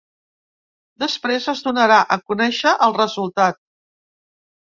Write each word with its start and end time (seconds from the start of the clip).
Després, 1.03 1.45
es 1.53 1.61
donarà 1.65 1.97
a 2.15 2.17
conèixer 2.31 2.73
el 2.87 2.97
resultat. 2.97 3.61